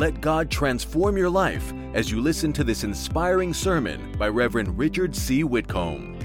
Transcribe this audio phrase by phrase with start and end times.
[0.00, 5.14] Let God transform your life as you listen to this inspiring sermon by Reverend Richard
[5.14, 5.44] C.
[5.44, 6.16] Whitcomb.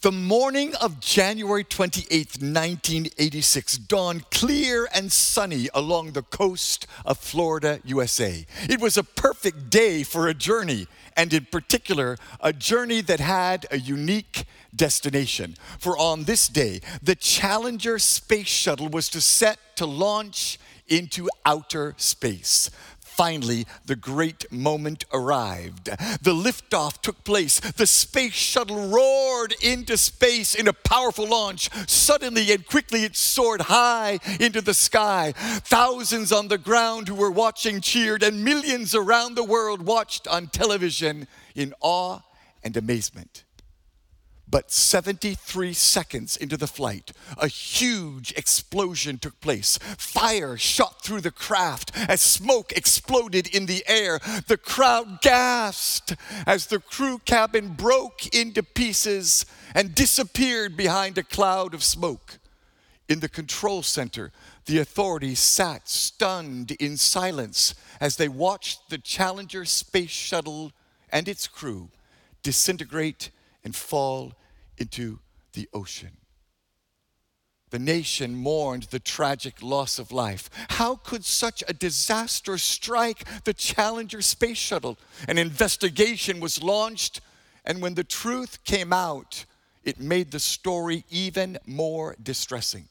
[0.00, 2.10] The morning of January 28,
[2.40, 8.44] 1986, dawned clear and sunny along the coast of Florida, USA.
[8.68, 13.66] It was a perfect day for a journey, and in particular, a journey that had
[13.70, 14.44] a unique
[14.74, 15.54] destination.
[15.78, 20.58] For on this day, the Challenger space shuttle was to set to launch
[20.88, 22.70] into outer space.
[23.18, 25.86] Finally, the great moment arrived.
[25.86, 27.58] The liftoff took place.
[27.58, 31.68] The space shuttle roared into space in a powerful launch.
[31.88, 35.32] Suddenly and quickly, it soared high into the sky.
[35.36, 40.46] Thousands on the ground who were watching cheered, and millions around the world watched on
[40.46, 41.26] television
[41.56, 42.20] in awe
[42.62, 43.42] and amazement.
[44.50, 49.78] But 73 seconds into the flight, a huge explosion took place.
[49.98, 54.18] Fire shot through the craft as smoke exploded in the air.
[54.46, 61.74] The crowd gasped as the crew cabin broke into pieces and disappeared behind a cloud
[61.74, 62.38] of smoke.
[63.06, 64.32] In the control center,
[64.66, 70.72] the authorities sat stunned in silence as they watched the Challenger space shuttle
[71.10, 71.88] and its crew
[72.42, 73.30] disintegrate
[73.68, 74.32] and fall
[74.78, 75.18] into
[75.52, 76.16] the ocean.
[77.68, 80.48] The nation mourned the tragic loss of life.
[80.70, 84.96] How could such a disaster strike the Challenger space shuttle?
[85.28, 87.20] An investigation was launched,
[87.66, 89.44] and when the truth came out,
[89.84, 92.88] it made the story even more distressing.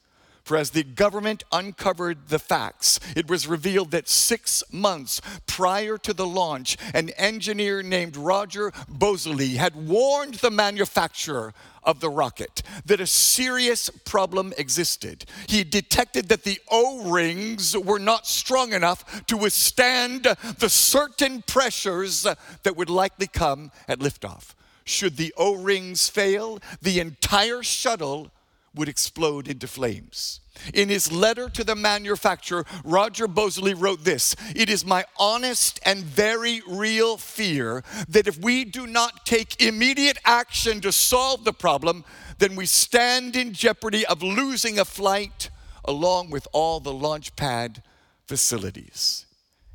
[0.51, 6.27] As the government uncovered the facts, it was revealed that six months prior to the
[6.27, 11.53] launch, an engineer named Roger Boisjoly had warned the manufacturer
[11.83, 15.25] of the rocket that a serious problem existed.
[15.47, 20.23] He detected that the O rings were not strong enough to withstand
[20.59, 24.53] the certain pressures that would likely come at liftoff.
[24.83, 28.31] Should the O rings fail, the entire shuttle
[28.77, 30.39] would explode into flames.
[30.73, 36.03] In his letter to the manufacturer, Roger Boisjoly wrote this It is my honest and
[36.03, 42.05] very real fear that if we do not take immediate action to solve the problem,
[42.39, 45.49] then we stand in jeopardy of losing a flight
[45.85, 47.81] along with all the launch pad
[48.25, 49.25] facilities.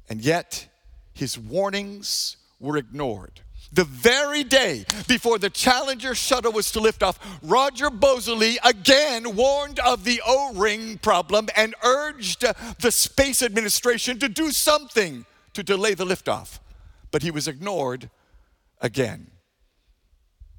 [0.08, 0.68] And yet,
[1.14, 3.40] his warnings were ignored.
[3.74, 9.78] The very day before the Challenger shuttle was to lift off, Roger Boisjoly again warned
[9.78, 12.44] of the O ring problem and urged
[12.80, 15.24] the Space Administration to do something
[15.54, 16.58] to delay the liftoff.
[17.10, 18.10] But he was ignored
[18.80, 19.30] again.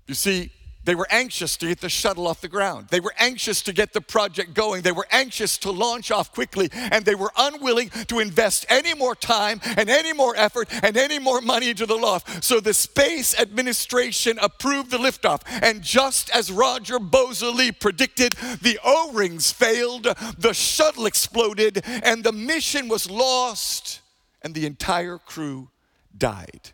[0.07, 0.51] You see,
[0.85, 2.87] they were anxious to get the shuttle off the ground.
[2.89, 4.81] They were anxious to get the project going.
[4.81, 9.15] They were anxious to launch off quickly, and they were unwilling to invest any more
[9.15, 12.43] time and any more effort and any more money into the loft.
[12.43, 15.41] So the Space Administration approved the liftoff.
[15.61, 20.03] And just as Roger Boisjoly predicted, the O rings failed,
[20.37, 24.01] the shuttle exploded, and the mission was lost,
[24.41, 25.69] and the entire crew
[26.17, 26.71] died.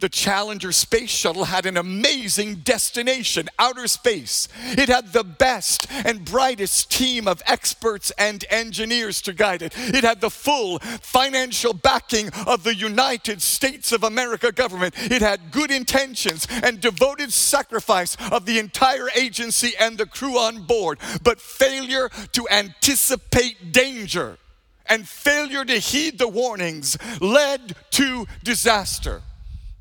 [0.00, 4.48] The Challenger space shuttle had an amazing destination, outer space.
[4.64, 9.72] It had the best and brightest team of experts and engineers to guide it.
[9.76, 14.94] It had the full financial backing of the United States of America government.
[14.98, 20.62] It had good intentions and devoted sacrifice of the entire agency and the crew on
[20.62, 24.38] board, but failure to anticipate danger
[24.86, 29.22] and failure to heed the warnings led to disaster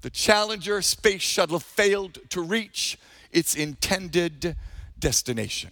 [0.04, 2.98] the Challenger space shuttle failed to reach
[3.32, 4.56] its intended
[5.00, 5.72] destination.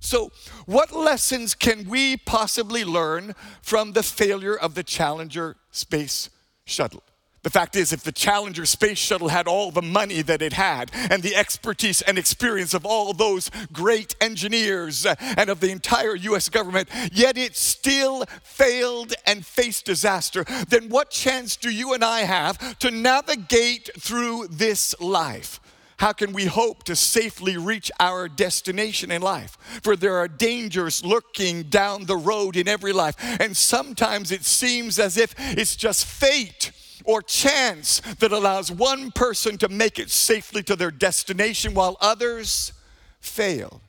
[0.00, 0.32] So,
[0.66, 6.28] what lessons can we possibly learn from the failure of the Challenger space
[6.64, 7.04] shuttle?
[7.42, 10.90] The fact is, if the Challenger space shuttle had all the money that it had,
[10.92, 16.14] and the expertise and experience of all those great engineers uh, and of the entire
[16.14, 22.04] US government, yet it still failed and faced disaster, then what chance do you and
[22.04, 25.60] I have to navigate through this life?
[25.96, 29.56] How can we hope to safely reach our destination in life?
[29.82, 34.98] For there are dangers lurking down the road in every life, and sometimes it seems
[34.98, 36.72] as if it's just fate
[37.04, 42.72] or chance that allows one person to make it safely to their destination while others
[43.20, 43.80] fail.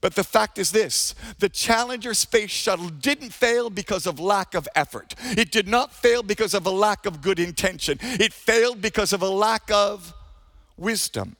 [0.00, 4.68] But the fact is this the Challenger space shuttle didn't fail because of lack of
[4.74, 5.14] effort.
[5.20, 7.98] It did not fail because of a lack of good intention.
[8.02, 10.12] It failed because of a lack of
[10.76, 11.36] wisdom.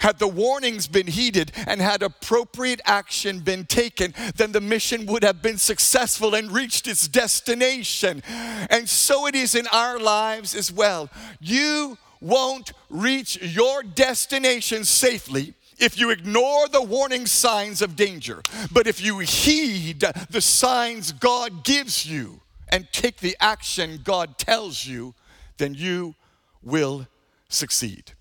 [0.00, 5.22] Had the warnings been heeded and had appropriate action been taken, then the mission would
[5.22, 8.22] have been successful and reached its destination.
[8.26, 11.10] And so it is in our lives as well.
[11.40, 18.42] You won't reach your destination safely if you ignore the warning signs of danger.
[18.70, 20.00] But if you heed
[20.30, 25.14] the signs God gives you and take the action God tells you,
[25.56, 26.14] then you
[26.62, 27.06] will
[27.48, 28.12] succeed.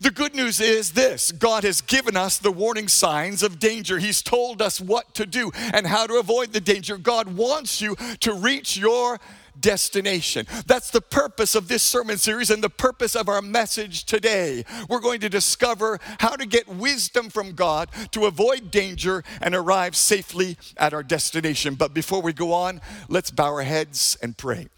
[0.00, 3.98] The good news is this God has given us the warning signs of danger.
[3.98, 6.96] He's told us what to do and how to avoid the danger.
[6.96, 9.18] God wants you to reach your
[9.60, 10.46] destination.
[10.66, 14.64] That's the purpose of this sermon series and the purpose of our message today.
[14.88, 19.96] We're going to discover how to get wisdom from God to avoid danger and arrive
[19.96, 21.74] safely at our destination.
[21.74, 24.68] But before we go on, let's bow our heads and pray.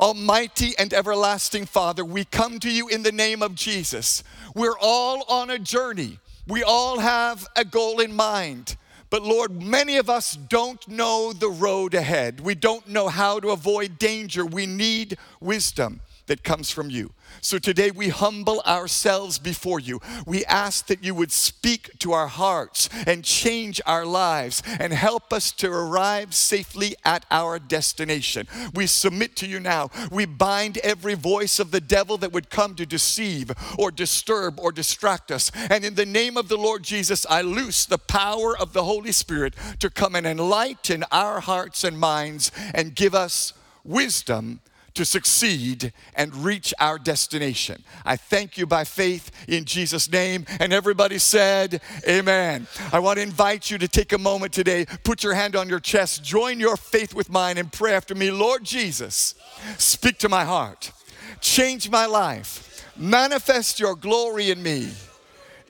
[0.00, 4.22] Almighty and everlasting Father, we come to you in the name of Jesus.
[4.54, 8.76] We're all on a journey, we all have a goal in mind.
[9.08, 12.40] But Lord, many of us don't know the road ahead.
[12.40, 14.44] We don't know how to avoid danger.
[14.44, 17.12] We need wisdom that comes from you.
[17.40, 20.00] So today we humble ourselves before you.
[20.26, 25.32] We ask that you would speak to our hearts and change our lives and help
[25.32, 28.46] us to arrive safely at our destination.
[28.74, 29.90] We submit to you now.
[30.10, 34.72] We bind every voice of the devil that would come to deceive or disturb or
[34.72, 35.50] distract us.
[35.70, 39.12] And in the name of the Lord Jesus, I loose the power of the Holy
[39.12, 43.52] Spirit to come and enlighten our hearts and minds and give us
[43.84, 44.60] wisdom
[44.96, 47.84] to succeed and reach our destination.
[48.04, 50.46] I thank you by faith in Jesus' name.
[50.58, 52.66] And everybody said, Amen.
[52.92, 55.80] I want to invite you to take a moment today, put your hand on your
[55.80, 59.34] chest, join your faith with mine, and pray after me Lord Jesus,
[59.78, 60.90] speak to my heart,
[61.40, 64.90] change my life, manifest your glory in me.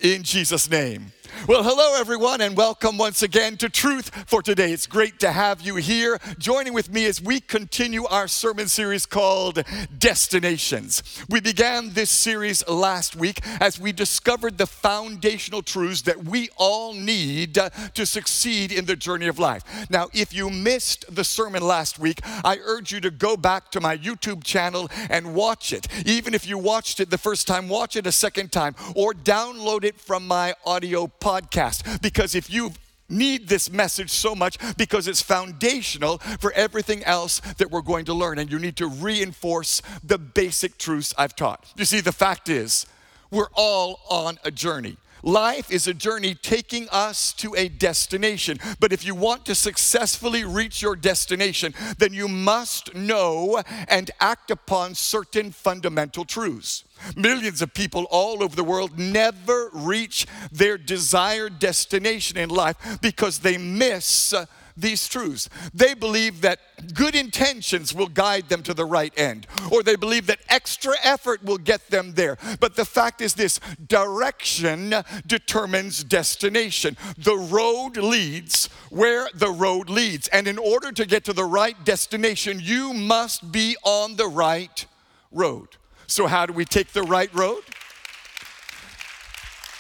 [0.00, 1.12] In Jesus' name.
[1.48, 4.72] Well, hello everyone, and welcome once again to Truth for Today.
[4.72, 9.06] It's great to have you here joining with me as we continue our sermon series
[9.06, 9.62] called
[9.96, 11.02] Destinations.
[11.28, 16.94] We began this series last week as we discovered the foundational truths that we all
[16.94, 17.54] need
[17.94, 19.62] to succeed in the journey of life.
[19.88, 23.80] Now, if you missed the sermon last week, I urge you to go back to
[23.80, 25.86] my YouTube channel and watch it.
[26.06, 29.84] Even if you watched it the first time, watch it a second time or download
[29.84, 32.72] it from my audio podcast because if you
[33.08, 38.14] need this message so much because it's foundational for everything else that we're going to
[38.14, 41.72] learn and you need to reinforce the basic truths I've taught.
[41.76, 42.86] You see the fact is
[43.30, 44.96] we're all on a journey.
[45.26, 48.58] Life is a journey taking us to a destination.
[48.78, 54.52] But if you want to successfully reach your destination, then you must know and act
[54.52, 56.84] upon certain fundamental truths.
[57.16, 63.40] Millions of people all over the world never reach their desired destination in life because
[63.40, 64.32] they miss
[64.76, 65.48] these truths.
[65.72, 66.60] They believe that
[66.94, 71.42] good intentions will guide them to the right end, or they believe that extra effort
[71.42, 72.36] will get them there.
[72.60, 74.94] But the fact is this direction
[75.26, 76.96] determines destination.
[77.18, 80.28] The road leads where the road leads.
[80.28, 84.86] And in order to get to the right destination, you must be on the right
[85.32, 85.68] road.
[86.06, 87.62] So, how do we take the right road?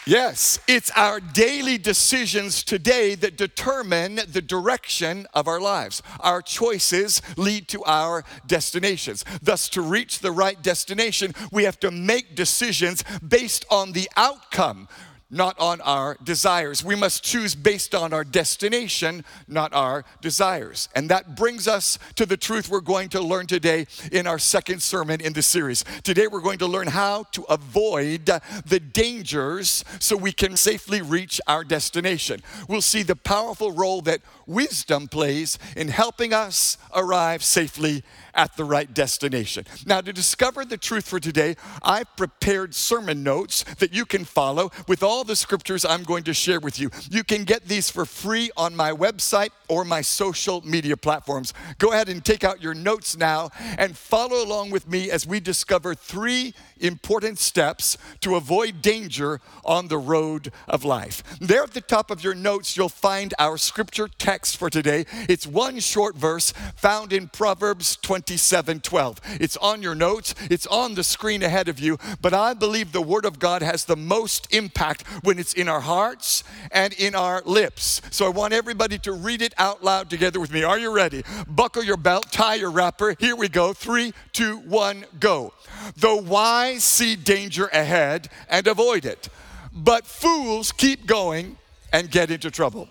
[0.08, 6.00] Yes, it's our daily decisions today that determine the direction of our lives.
[6.20, 9.24] Our choices lead to our destinations.
[9.42, 14.86] Thus, to reach the right destination, we have to make decisions based on the outcome
[15.30, 16.84] not on our desires.
[16.84, 20.88] We must choose based on our destination, not our desires.
[20.94, 24.82] And that brings us to the truth we're going to learn today in our second
[24.82, 25.84] sermon in the series.
[26.04, 28.26] Today we're going to learn how to avoid
[28.66, 32.40] the dangers so we can safely reach our destination.
[32.68, 38.04] We'll see the powerful role that wisdom plays in helping us arrive safely
[38.36, 39.64] at the right destination.
[39.86, 44.70] Now, to discover the truth for today, I've prepared sermon notes that you can follow
[44.86, 46.90] with all the scriptures I'm going to share with you.
[47.10, 51.52] You can get these for free on my website or my social media platforms.
[51.78, 55.40] Go ahead and take out your notes now and follow along with me as we
[55.40, 61.22] discover three important steps to avoid danger on the road of life.
[61.40, 65.06] There at the top of your notes, you'll find our scripture text for today.
[65.28, 69.20] It's one short verse found in Proverbs 27 12.
[69.40, 73.00] It's on your notes, it's on the screen ahead of you, but I believe the
[73.00, 76.42] Word of God has the most impact when it's in our hearts
[76.72, 78.02] and in our lips.
[78.10, 80.64] So I want everybody to read it out loud together with me.
[80.64, 81.22] Are you ready?
[81.46, 83.14] Buckle your belt, tie your wrapper.
[83.20, 83.72] Here we go.
[83.72, 85.52] Three, two, one, go.
[85.96, 89.28] The wise see danger ahead and avoid it,
[89.72, 91.58] but fools keep going
[91.92, 92.88] and get into trouble.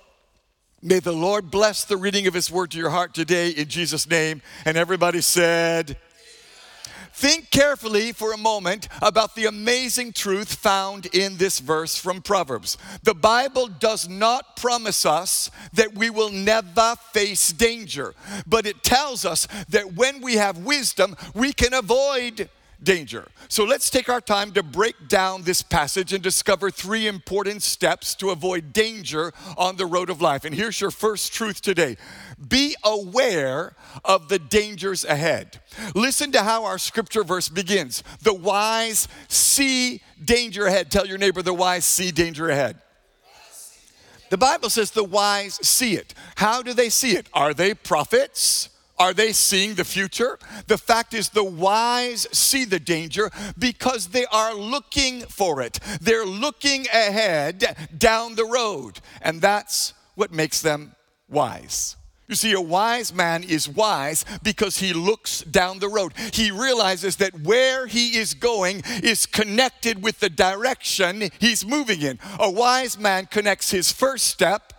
[0.85, 4.07] May the Lord bless the reading of His word to your heart today in Jesus'
[4.07, 4.43] name.
[4.65, 5.97] And everybody said,
[7.11, 12.77] Think carefully for a moment about the amazing truth found in this verse from Proverbs.
[13.01, 18.13] The Bible does not promise us that we will never face danger,
[18.45, 22.47] but it tells us that when we have wisdom, we can avoid
[22.85, 23.27] danger.
[23.49, 28.15] So let's take our time to break down this passage and discover three important steps
[28.15, 30.45] to avoid danger on the road of life.
[30.45, 31.97] And here's your first truth today
[32.47, 33.75] be aware
[34.05, 35.59] of the dangers ahead.
[35.93, 38.03] Listen to how our scripture verse begins.
[38.21, 40.91] The wise see danger ahead.
[40.91, 42.77] Tell your neighbor, the wise see danger ahead.
[44.29, 46.13] The Bible says the wise see it.
[46.35, 47.29] How do they see it?
[47.33, 48.69] Are they prophets?
[48.97, 50.39] Are they seeing the future?
[50.67, 55.79] The fact is, the wise see the danger because they are looking for it.
[56.01, 60.95] They're looking ahead down the road, and that's what makes them
[61.29, 61.97] wise.
[62.27, 66.13] You see, a wise man is wise because he looks down the road.
[66.33, 72.17] He realizes that where he is going is connected with the direction he's moving in.
[72.39, 74.73] A wise man connects his first step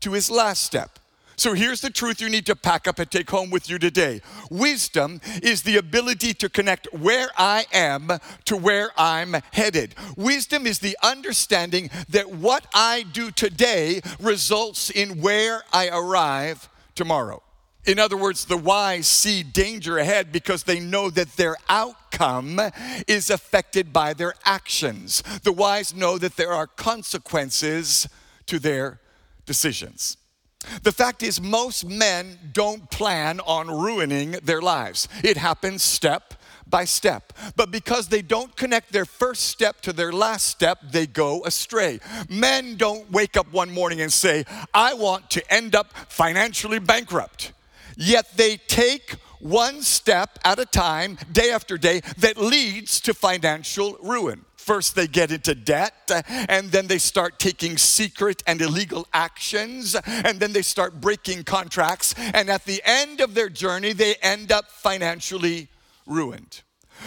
[0.00, 0.98] to his last step.
[1.38, 4.22] So here's the truth you need to pack up and take home with you today.
[4.50, 8.10] Wisdom is the ability to connect where I am
[8.46, 9.94] to where I'm headed.
[10.16, 17.40] Wisdom is the understanding that what I do today results in where I arrive tomorrow.
[17.84, 22.60] In other words, the wise see danger ahead because they know that their outcome
[23.06, 25.22] is affected by their actions.
[25.44, 28.08] The wise know that there are consequences
[28.46, 28.98] to their
[29.46, 30.16] decisions.
[30.82, 35.08] The fact is, most men don't plan on ruining their lives.
[35.22, 36.34] It happens step
[36.66, 37.32] by step.
[37.56, 42.00] But because they don't connect their first step to their last step, they go astray.
[42.28, 44.44] Men don't wake up one morning and say,
[44.74, 47.52] I want to end up financially bankrupt.
[47.96, 53.96] Yet they take one step at a time, day after day, that leads to financial
[54.02, 54.44] ruin.
[54.68, 60.38] First, they get into debt, and then they start taking secret and illegal actions, and
[60.38, 64.66] then they start breaking contracts, and at the end of their journey, they end up
[64.70, 65.68] financially
[66.04, 66.60] ruined.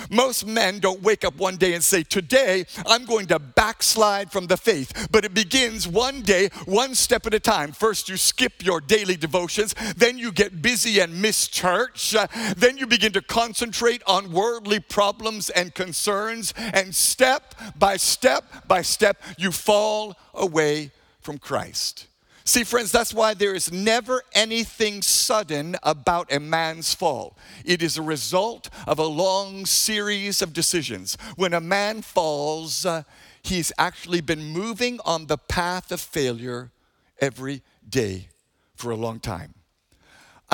[0.10, 4.48] Most men don't wake up one day and say, Today I'm going to backslide from
[4.48, 5.07] the faith.
[5.12, 7.71] But it begins one day, one step at a time.
[7.71, 12.77] First, you skip your daily devotions, then you get busy and miss church, uh, then
[12.77, 19.21] you begin to concentrate on worldly problems and concerns, and step by step by step,
[19.38, 22.07] you fall away from Christ.
[22.43, 27.38] See, friends, that's why there is never anything sudden about a man's fall.
[27.63, 31.17] It is a result of a long series of decisions.
[31.36, 33.03] When a man falls, uh,
[33.43, 36.71] he's actually been moving on the path of failure
[37.19, 38.29] every day
[38.75, 39.53] for a long time.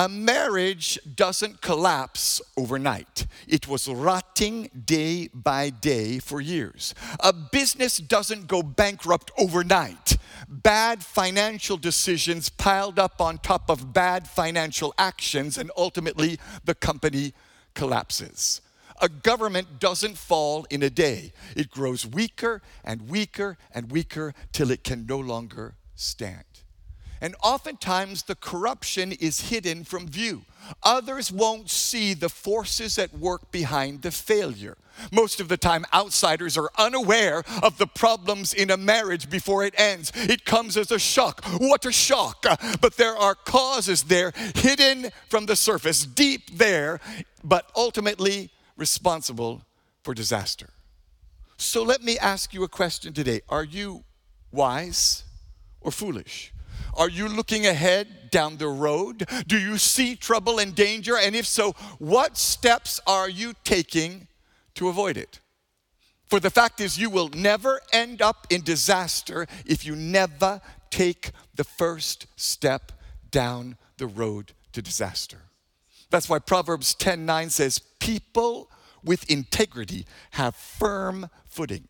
[0.00, 3.26] A marriage doesn't collapse overnight.
[3.48, 6.94] It was rotting day by day for years.
[7.18, 10.16] A business doesn't go bankrupt overnight.
[10.48, 17.32] Bad financial decisions piled up on top of bad financial actions, and ultimately the company
[17.74, 18.60] collapses.
[19.00, 24.70] A government doesn't fall in a day, it grows weaker and weaker and weaker till
[24.70, 26.44] it can no longer stand.
[27.20, 30.42] And oftentimes the corruption is hidden from view.
[30.82, 34.76] Others won't see the forces at work behind the failure.
[35.12, 39.74] Most of the time, outsiders are unaware of the problems in a marriage before it
[39.78, 40.12] ends.
[40.14, 41.44] It comes as a shock.
[41.58, 42.44] What a shock!
[42.80, 47.00] But there are causes there hidden from the surface, deep there,
[47.44, 49.62] but ultimately responsible
[50.02, 50.70] for disaster.
[51.56, 54.04] So let me ask you a question today Are you
[54.52, 55.24] wise
[55.80, 56.52] or foolish?
[56.94, 59.28] Are you looking ahead down the road?
[59.46, 61.16] Do you see trouble and danger?
[61.16, 64.28] And if so, what steps are you taking
[64.74, 65.40] to avoid it?
[66.26, 71.30] For the fact is, you will never end up in disaster if you never take
[71.54, 72.92] the first step
[73.30, 75.38] down the road to disaster.
[76.10, 78.70] That's why Proverbs 10 9 says, People
[79.02, 81.88] with integrity have firm footing,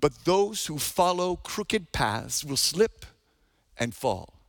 [0.00, 3.06] but those who follow crooked paths will slip
[3.76, 4.39] and fall.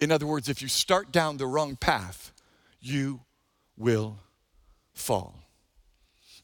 [0.00, 2.32] In other words, if you start down the wrong path,
[2.80, 3.20] you
[3.76, 4.18] will
[4.92, 5.34] fall.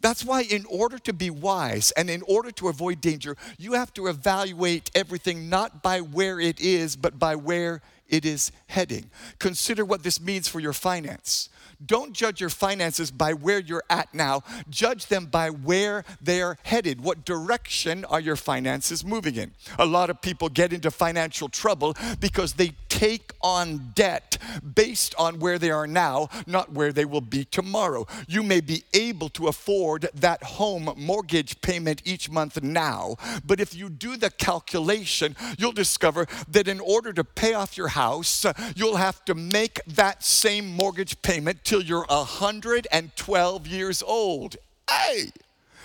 [0.00, 3.94] That's why, in order to be wise and in order to avoid danger, you have
[3.94, 9.10] to evaluate everything not by where it is, but by where it is heading.
[9.38, 11.48] Consider what this means for your finance.
[11.84, 14.42] Don't judge your finances by where you're at now.
[14.68, 17.00] Judge them by where they're headed.
[17.00, 19.52] What direction are your finances moving in?
[19.78, 24.38] A lot of people get into financial trouble because they take on debt
[24.74, 28.06] based on where they are now, not where they will be tomorrow.
[28.28, 33.74] You may be able to afford that home mortgage payment each month now, but if
[33.74, 38.96] you do the calculation, you'll discover that in order to pay off your house, you'll
[38.96, 44.56] have to make that same mortgage payment till you're 112 years old.
[44.88, 45.30] Hey!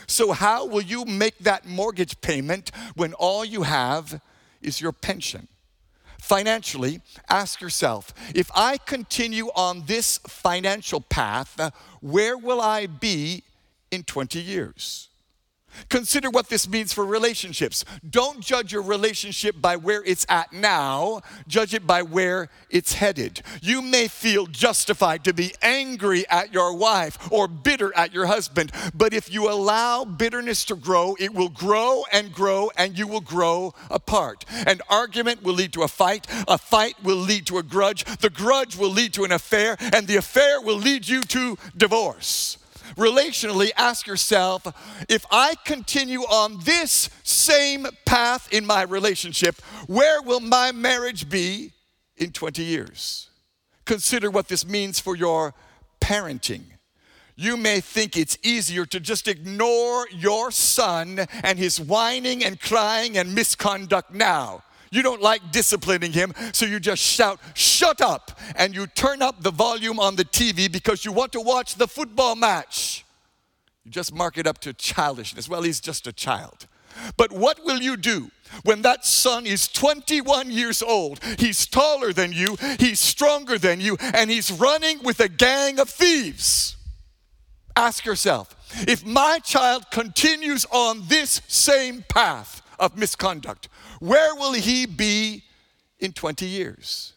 [0.05, 4.21] So, how will you make that mortgage payment when all you have
[4.61, 5.47] is your pension?
[6.19, 11.59] Financially, ask yourself if I continue on this financial path,
[12.01, 13.41] where will I be
[13.89, 15.07] in 20 years?
[15.89, 17.85] Consider what this means for relationships.
[18.09, 23.41] Don't judge your relationship by where it's at now, judge it by where it's headed.
[23.61, 28.71] You may feel justified to be angry at your wife or bitter at your husband,
[28.93, 33.21] but if you allow bitterness to grow, it will grow and grow and you will
[33.21, 34.45] grow apart.
[34.67, 38.29] An argument will lead to a fight, a fight will lead to a grudge, the
[38.29, 42.57] grudge will lead to an affair, and the affair will lead you to divorce
[42.95, 44.65] relationally, ask yourself
[45.07, 51.73] if I continue on this same path in my relationship, where will my marriage be
[52.17, 53.29] in 20 years?
[53.85, 55.53] Consider what this means for your
[55.99, 56.63] parenting.
[57.35, 63.17] You may think it's easier to just ignore your son and his whining and crying
[63.17, 68.39] and misconduct now you don't like disciplining him, so you just shout, Shut up!
[68.55, 71.87] And you turn up the volume on the TV because you want to watch the
[71.87, 73.05] football match.
[73.83, 75.47] You just mark it up to childishness.
[75.49, 76.67] Well, he's just a child.
[77.17, 78.31] But what will you do
[78.63, 81.19] when that son is 21 years old?
[81.37, 85.89] He's taller than you, he's stronger than you, and he's running with a gang of
[85.89, 86.75] thieves.
[87.75, 88.55] Ask yourself
[88.87, 95.43] if my child continues on this same path of misconduct, where will he be
[95.99, 97.13] in 20 years?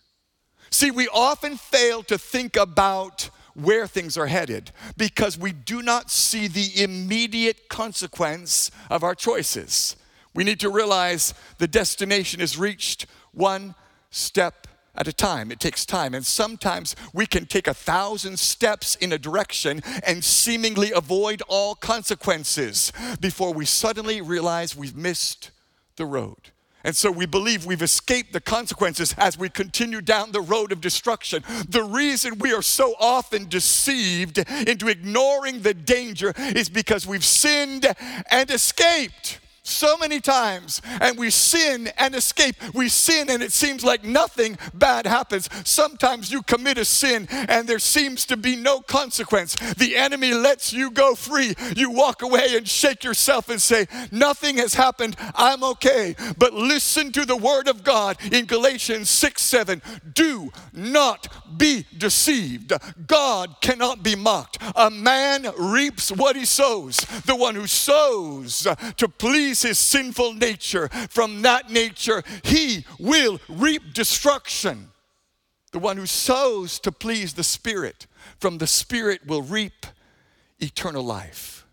[0.71, 6.11] See, we often fail to think about where things are headed because we do not
[6.11, 9.97] see the immediate consequence of our choices.
[10.35, 13.75] We need to realize the destination is reached one
[14.11, 15.51] step at a time.
[15.51, 16.15] It takes time.
[16.15, 21.75] And sometimes we can take a thousand steps in a direction and seemingly avoid all
[21.75, 25.51] consequences before we suddenly realize we've missed
[25.97, 26.52] the road.
[26.85, 30.81] And so we believe we've escaped the consequences as we continue down the road of
[30.81, 31.45] destruction.
[31.69, 37.87] The reason we are so often deceived into ignoring the danger is because we've sinned
[38.31, 42.57] and escaped so many times and we sin and escape.
[42.75, 45.49] We sin and it seems like nothing bad happens.
[45.69, 49.55] Sometimes you commit a sin and there seems to be no consequence.
[49.75, 51.55] The enemy lets you go free.
[51.77, 55.17] You walk away and shake yourself and say, Nothing has happened.
[55.35, 56.17] I'm okay.
[56.39, 59.83] But listen to the word of God in Galatians 6 7.
[60.13, 62.73] Do not be deceived.
[63.07, 64.59] God cannot be mocked.
[64.75, 66.97] A man reaps what he sows.
[67.27, 73.93] The one who sows to please his sinful nature, from that nature he will reap
[73.93, 74.89] destruction.
[75.73, 78.07] The one who sows to please the Spirit,
[78.39, 79.87] from the Spirit will reap
[80.59, 81.67] eternal life.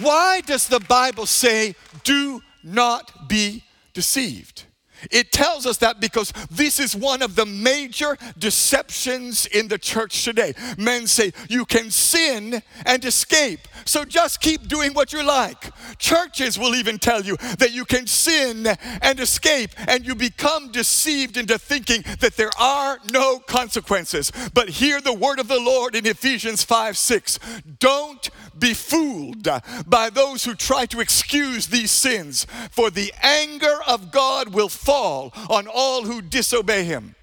[0.00, 4.64] Why does the Bible say, do not be deceived?
[5.10, 10.24] It tells us that because this is one of the major deceptions in the church
[10.24, 10.54] today.
[10.76, 15.70] Men say you can sin and escape, so just keep doing what you like.
[15.98, 18.66] Churches will even tell you that you can sin
[19.02, 24.32] and escape, and you become deceived into thinking that there are no consequences.
[24.54, 27.38] But hear the word of the Lord in Ephesians 5 6.
[27.78, 29.48] Don't be fooled
[29.86, 34.89] by those who try to excuse these sins, for the anger of God will fall
[34.90, 37.14] on all who disobey him.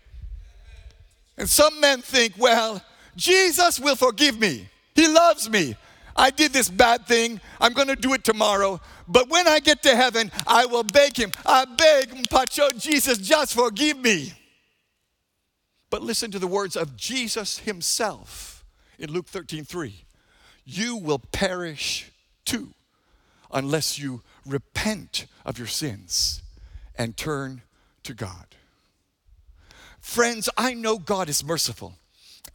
[1.37, 2.81] And some men think, well,
[3.15, 4.69] Jesus will forgive me.
[4.95, 5.75] He loves me.
[6.15, 7.39] I did this bad thing.
[7.61, 8.81] I'm going to do it tomorrow.
[9.07, 11.31] But when I get to heaven, I will beg him.
[11.45, 14.33] I beg, Pacho, Jesus, just forgive me.
[15.89, 18.65] But listen to the words of Jesus himself
[18.97, 20.05] in Luke 13 3
[20.67, 22.11] you will perish
[22.43, 22.73] too
[23.51, 26.41] unless you repent of your sins
[26.97, 27.61] and turn
[28.03, 28.55] to God.
[29.99, 31.95] Friends, I know God is merciful.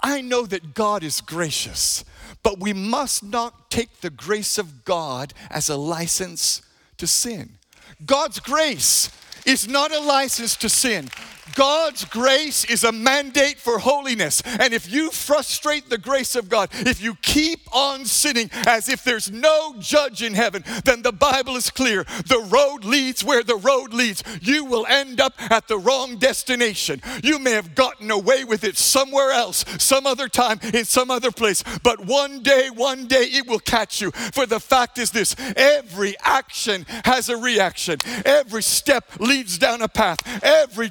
[0.03, 2.05] I know that God is gracious,
[2.43, 6.63] but we must not take the grace of God as a license
[6.97, 7.59] to sin.
[8.05, 9.11] God's grace
[9.47, 11.09] is not a license to sin.
[11.55, 14.43] God's grace is a mandate for holiness.
[14.45, 19.05] And if you frustrate the grace of God, if you keep on sinning as if
[19.05, 22.05] there's no judge in heaven, then the Bible is clear.
[22.05, 24.23] The road leads where the road leads.
[24.41, 27.01] You will end up at the wrong destination.
[27.23, 31.31] You may have gotten away with it somewhere else, some other time, in some other
[31.31, 34.11] place, but one day, one day it will catch you.
[34.11, 39.89] For the fact is this every action has a reaction, every step leads down a
[39.89, 40.91] path, every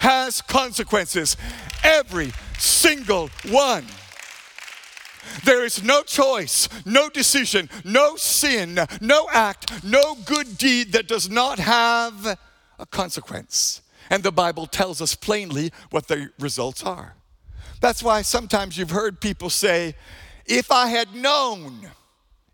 [0.00, 1.36] has consequences.
[1.82, 3.86] Every single one.
[5.44, 11.28] There is no choice, no decision, no sin, no act, no good deed that does
[11.28, 12.38] not have
[12.78, 13.82] a consequence.
[14.10, 17.14] And the Bible tells us plainly what the results are.
[17.80, 19.94] That's why sometimes you've heard people say,
[20.46, 21.90] if I had known,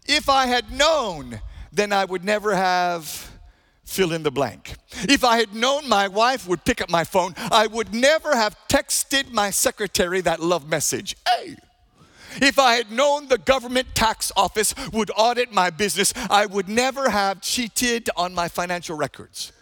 [0.06, 1.40] if I had known,
[1.72, 3.33] then I would never have
[3.84, 4.74] fill in the blank.
[5.08, 8.56] If I had known my wife would pick up my phone, I would never have
[8.68, 11.16] texted my secretary that love message.
[11.28, 11.56] Hey!
[12.42, 17.10] If I had known the government tax office would audit my business, I would never
[17.10, 19.52] have cheated on my financial records.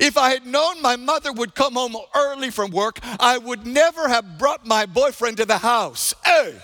[0.00, 4.08] If I had known my mother would come home early from work, I would never
[4.08, 6.12] have brought my boyfriend to the house.
[6.24, 6.56] Hey!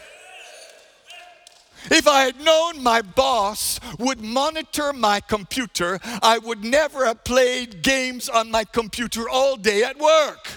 [1.91, 7.83] If I had known my boss would monitor my computer, I would never have played
[7.83, 10.49] games on my computer all day at work.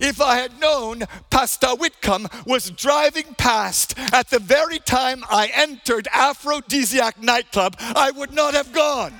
[0.00, 6.08] If I had known Pastor Whitcomb was driving past at the very time I entered
[6.12, 9.14] Aphrodisiac nightclub, I would not have gone.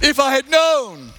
[0.00, 1.10] If I had known.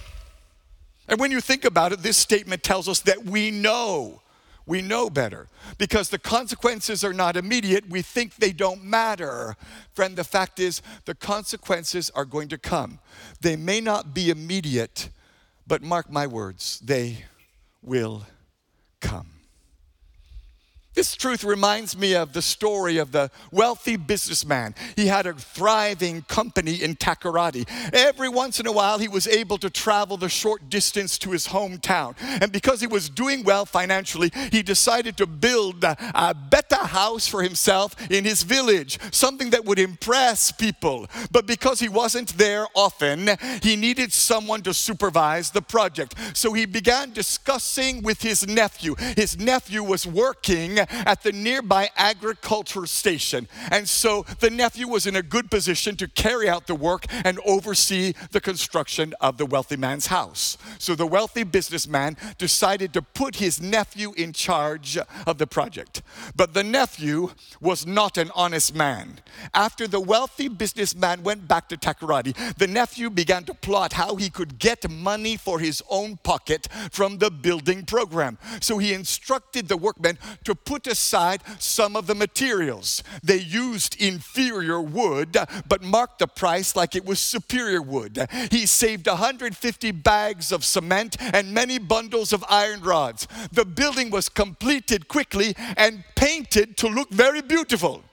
[1.10, 4.22] And when you think about it, this statement tells us that we know
[4.70, 5.48] we know better.
[5.80, 9.56] Because the consequences are not immediate, we think they don't matter.
[9.94, 13.00] Friend, the fact is, the consequences are going to come.
[13.42, 15.10] They may not be immediate,
[15.66, 17.26] but mark my words, they
[17.82, 18.28] will
[19.02, 19.39] come.
[20.96, 24.74] This truth reminds me of the story of the wealthy businessman.
[24.96, 27.70] He had a thriving company in Takoradi.
[27.94, 31.48] Every once in a while, he was able to travel the short distance to his
[31.48, 32.16] hometown.
[32.20, 37.28] And because he was doing well financially, he decided to build a, a better house
[37.28, 41.08] for himself in his village, something that would impress people.
[41.32, 43.30] But because he wasn't there often,
[43.62, 46.16] he needed someone to supervise the project.
[46.34, 48.96] So he began discussing with his nephew.
[49.16, 53.48] His nephew was working at the nearby agriculture station.
[53.72, 57.40] And so the nephew was in a good position to carry out the work and
[57.46, 60.58] oversee the construction of the wealthy man's house.
[60.78, 66.02] So the wealthy businessman decided to put his nephew in charge of the project.
[66.36, 69.20] But the nephew was not an honest man.
[69.54, 74.30] After the wealthy businessman went back to Takoradi, the nephew began to plot how he
[74.30, 78.38] could get money for his own pocket from the building program.
[78.62, 83.04] So he instructed the workmen to put aside some of the materials.
[83.24, 85.36] They used inferior wood,
[85.68, 88.28] but marked the price like it was superior wood.
[88.52, 93.28] He saved 150 bags of cement and many bundles of iron rods.
[93.52, 98.04] The building was completed quickly and painted to look very beautiful.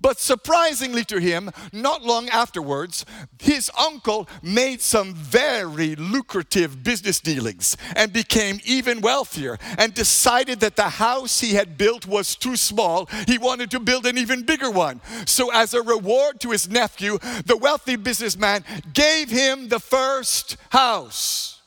[0.00, 3.04] But surprisingly to him, not long afterwards,
[3.40, 10.76] his uncle made some very lucrative business dealings and became even wealthier and decided that
[10.76, 13.06] the house he had built was too small.
[13.26, 15.00] He wanted to build an even bigger one.
[15.26, 21.60] So, as a reward to his nephew, the wealthy businessman gave him the first house.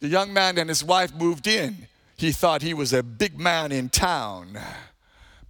[0.00, 1.86] The young man and his wife moved in.
[2.16, 4.58] He thought he was a big man in town.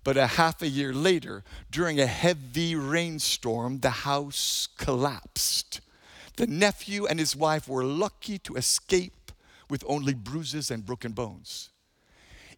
[0.02, 5.80] But a half a year later, during a heavy rainstorm, the house collapsed.
[6.36, 9.32] The nephew and his wife were lucky to escape
[9.68, 11.68] with only bruises and broken bones.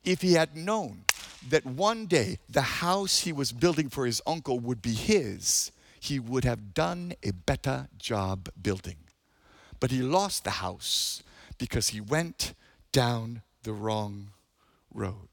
[0.05, 1.05] If he had known
[1.49, 6.19] that one day the house he was building for his uncle would be his, he
[6.19, 8.97] would have done a better job building.
[9.81, 11.23] But he lost the house
[11.59, 12.55] because he went
[12.93, 14.31] down the wrong
[14.93, 15.29] road.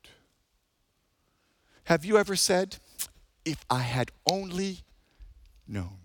[1.90, 2.78] Have you ever said,
[3.44, 4.82] if I had only
[5.68, 5.98] known?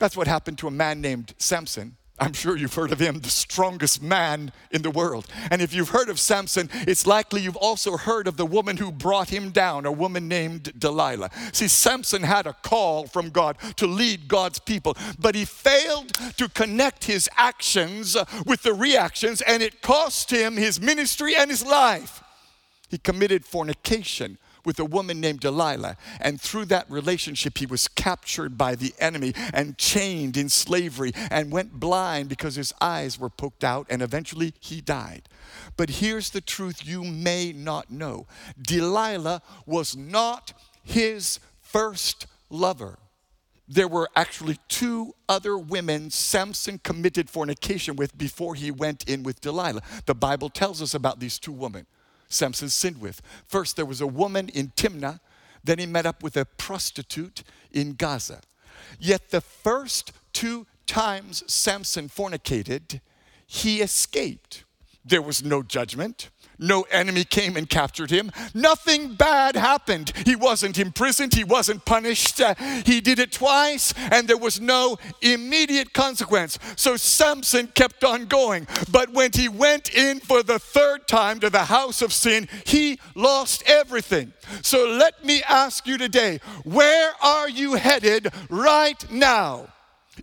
[0.00, 1.98] That's what happened to a man named Samson.
[2.18, 5.26] I'm sure you've heard of him, the strongest man in the world.
[5.50, 8.90] And if you've heard of Samson, it's likely you've also heard of the woman who
[8.90, 11.28] brought him down, a woman named Delilah.
[11.52, 16.48] See, Samson had a call from God to lead God's people, but he failed to
[16.48, 18.16] connect his actions
[18.46, 22.23] with the reactions, and it cost him his ministry and his life
[22.94, 25.96] he committed fornication with a woman named Delilah.
[26.20, 31.50] And through that relationship, he was captured by the enemy and chained in slavery and
[31.50, 35.28] went blind because his eyes were poked out, and eventually he died.
[35.76, 38.28] But here's the truth you may not know
[38.62, 40.52] Delilah was not
[40.84, 43.00] his first lover.
[43.66, 49.40] There were actually two other women Samson committed fornication with before he went in with
[49.40, 49.82] Delilah.
[50.06, 51.86] The Bible tells us about these two women
[52.34, 53.22] Samson sinned with.
[53.46, 55.20] First, there was a woman in Timnah,
[55.62, 57.42] then he met up with a prostitute
[57.72, 58.40] in Gaza.
[58.98, 63.00] Yet the first two times Samson fornicated,
[63.46, 64.64] he escaped.
[65.04, 66.30] There was no judgment.
[66.58, 68.30] No enemy came and captured him.
[68.54, 70.12] Nothing bad happened.
[70.24, 71.34] He wasn't imprisoned.
[71.34, 72.40] He wasn't punished.
[72.40, 76.58] Uh, he did it twice, and there was no immediate consequence.
[76.76, 78.66] So Samson kept on going.
[78.90, 82.98] But when he went in for the third time to the house of sin, he
[83.14, 84.32] lost everything.
[84.62, 89.68] So let me ask you today where are you headed right now?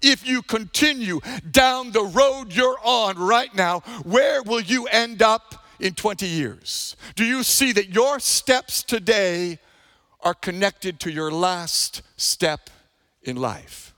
[0.02, 5.61] If you continue down the road you're on right now, where will you end up
[5.82, 6.96] in 20 years?
[7.16, 9.60] Do you see that your steps today
[10.22, 12.70] are connected to your last step
[13.24, 13.94] in life?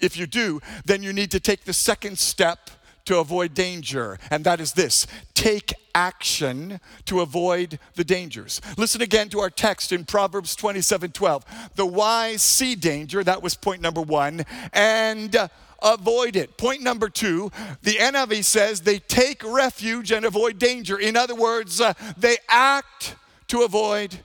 [0.00, 2.70] If you do, then you need to take the second step
[3.04, 8.60] to avoid danger, and that is this take action to avoid the dangers.
[8.78, 11.44] Listen again to our text in Proverbs 27 12.
[11.74, 15.36] The wise see danger, that was point number one, and
[15.82, 16.56] avoid it.
[16.56, 17.50] Point number two,
[17.82, 20.98] the NIV says they take refuge and avoid danger.
[20.98, 23.16] In other words, uh, they act
[23.48, 24.18] to avoid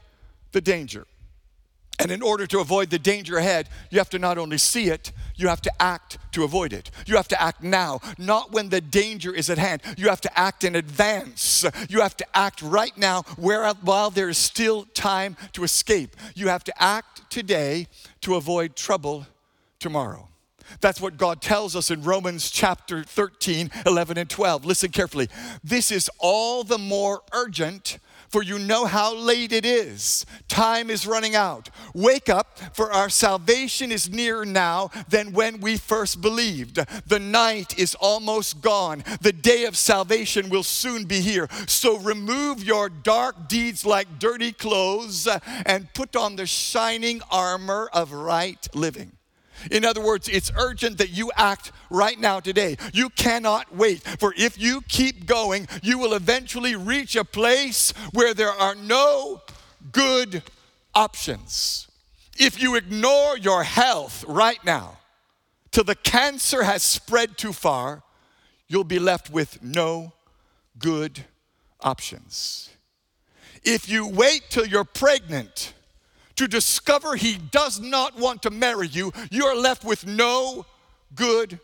[0.51, 1.05] the danger.
[1.99, 5.11] And in order to avoid the danger ahead, you have to not only see it,
[5.35, 6.91] you have to act to avoid it.
[7.07, 9.81] You have to act now, not when the danger is at hand.
[9.97, 11.65] You have to act in advance.
[11.89, 16.15] You have to act right now where, while there is still time to escape.
[16.35, 17.87] You have to act today
[18.21, 19.25] to avoid trouble
[19.79, 20.27] tomorrow.
[20.81, 24.65] That's what God tells us in Romans chapter 13, 11, and 12.
[24.65, 25.29] Listen carefully.
[25.63, 27.99] This is all the more urgent,
[28.29, 30.25] for you know how late it is.
[30.47, 31.69] Time is running out.
[31.93, 36.75] Wake up, for our salvation is nearer now than when we first believed.
[37.07, 39.03] The night is almost gone.
[39.21, 41.47] The day of salvation will soon be here.
[41.67, 45.27] So remove your dark deeds like dirty clothes
[45.65, 49.16] and put on the shining armor of right living.
[49.71, 52.77] In other words, it's urgent that you act right now today.
[52.93, 58.33] You cannot wait, for if you keep going, you will eventually reach a place where
[58.33, 59.41] there are no
[59.91, 60.43] good
[60.93, 61.87] options.
[62.37, 64.99] If you ignore your health right now
[65.71, 68.03] till the cancer has spread too far,
[68.67, 70.13] you'll be left with no
[70.77, 71.25] good
[71.81, 72.69] options.
[73.63, 75.73] If you wait till you're pregnant,
[76.37, 80.65] to discover he does not want to marry you, you are left with no
[81.13, 81.59] good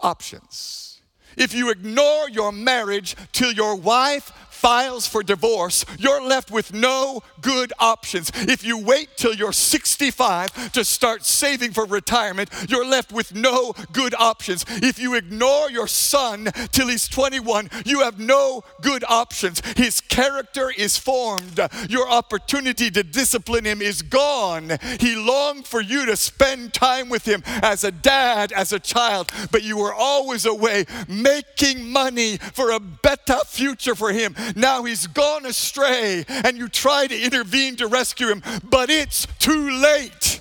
[0.00, 1.00] options.
[1.36, 4.32] If you ignore your marriage till your wife
[4.62, 8.30] files for divorce, you're left with no good options.
[8.36, 13.74] If you wait till you're 65 to start saving for retirement, you're left with no
[13.90, 14.64] good options.
[14.68, 19.60] If you ignore your son till he's 21, you have no good options.
[19.76, 21.58] His character is formed.
[21.88, 24.78] Your opportunity to discipline him is gone.
[25.00, 29.32] He longed for you to spend time with him as a dad, as a child,
[29.50, 34.36] but you were always away making money for a better future for him.
[34.56, 39.70] Now he's gone astray, and you try to intervene to rescue him, but it's too
[39.70, 40.40] late.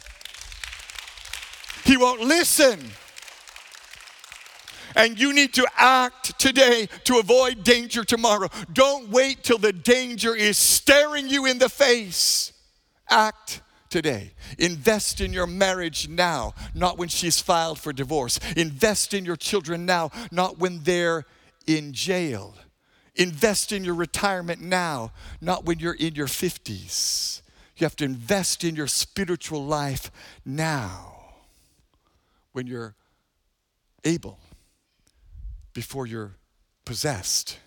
[1.84, 2.80] He won't listen.
[4.96, 8.50] And you need to act today to avoid danger tomorrow.
[8.74, 12.52] Don't wait till the danger is staring you in the face.
[13.10, 14.32] Act today.
[14.58, 18.40] Invest in your marriage now, not when she's filed for divorce.
[18.58, 21.26] Invest in your children now, not when they're
[21.68, 22.56] in jail.
[23.22, 27.44] Invest in your retirement now, not when you're in your 50s.
[27.78, 30.10] You have to invest in your spiritual life
[30.44, 31.36] now,
[32.52, 32.96] when you're
[34.04, 34.40] able,
[35.74, 36.32] before you're
[36.84, 37.60] possessed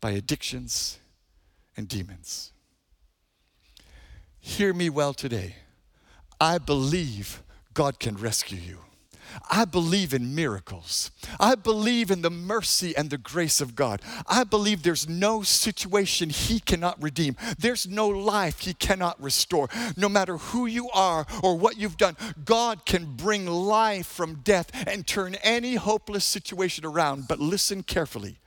[0.00, 1.00] by addictions
[1.76, 2.52] and demons.
[4.38, 5.56] Hear me well today.
[6.40, 8.78] I believe God can rescue you.
[9.50, 11.10] I believe in miracles.
[11.40, 14.02] I believe in the mercy and the grace of God.
[14.26, 19.68] I believe there's no situation He cannot redeem, there's no life He cannot restore.
[19.96, 24.70] No matter who you are or what you've done, God can bring life from death
[24.86, 27.28] and turn any hopeless situation around.
[27.28, 28.38] But listen carefully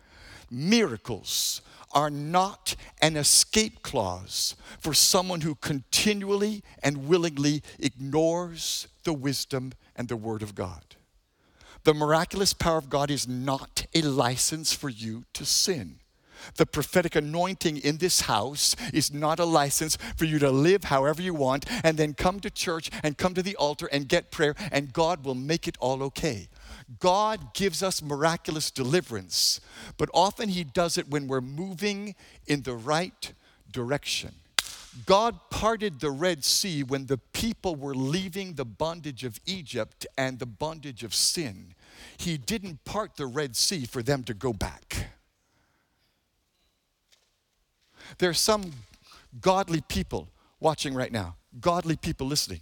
[0.49, 1.61] Miracles
[1.97, 10.07] are not an escape clause for someone who continually and willingly ignores the wisdom and
[10.07, 10.95] the Word of God.
[11.85, 15.97] The miraculous power of God is not a license for you to sin.
[16.55, 21.21] The prophetic anointing in this house is not a license for you to live however
[21.21, 24.55] you want and then come to church and come to the altar and get prayer,
[24.71, 26.47] and God will make it all okay.
[26.99, 29.59] God gives us miraculous deliverance,
[29.97, 32.15] but often He does it when we're moving
[32.47, 33.33] in the right
[33.71, 34.33] direction.
[35.05, 40.39] God parted the Red Sea when the people were leaving the bondage of Egypt and
[40.39, 41.75] the bondage of sin.
[42.17, 45.09] He didn't part the Red Sea for them to go back.
[48.17, 48.71] There are some
[49.41, 52.61] godly people watching right now, godly people listening,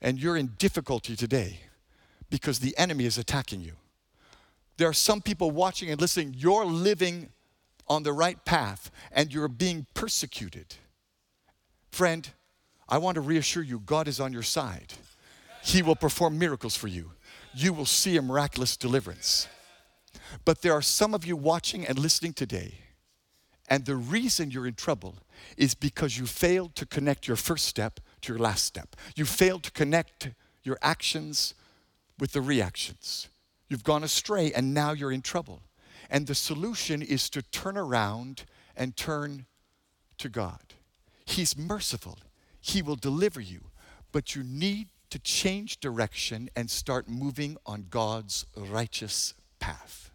[0.00, 1.60] and you're in difficulty today
[2.30, 3.72] because the enemy is attacking you.
[4.76, 7.30] There are some people watching and listening, you're living
[7.88, 10.76] on the right path and you're being persecuted.
[11.90, 12.28] Friend,
[12.88, 14.94] I want to reassure you God is on your side.
[15.64, 17.12] He will perform miracles for you.
[17.54, 19.48] You will see a miraculous deliverance.
[20.44, 22.74] But there are some of you watching and listening today,
[23.68, 25.16] and the reason you're in trouble
[25.56, 28.96] is because you failed to connect your first step to your last step.
[29.14, 30.30] You failed to connect
[30.62, 31.54] your actions
[32.18, 33.28] with the reactions.
[33.68, 35.62] You've gone astray and now you're in trouble.
[36.10, 39.46] And the solution is to turn around and turn
[40.16, 40.74] to God.
[41.26, 42.18] He's merciful,
[42.60, 43.66] He will deliver you,
[44.12, 50.07] but you need to change direction and start moving on God's righteous path.